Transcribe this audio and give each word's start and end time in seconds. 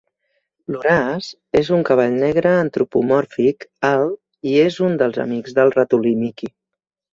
L'Horace 0.75 1.59
és 1.59 1.69
un 1.77 1.83
cavall 1.89 2.15
negre 2.23 2.55
antropomòrfic 2.63 3.69
alt 3.93 4.51
i 4.53 4.57
és 4.65 4.81
un 4.91 4.99
dels 5.05 5.23
amics 5.29 5.57
del 5.61 5.75
ratolí 5.79 6.19
Mickey. 6.27 6.55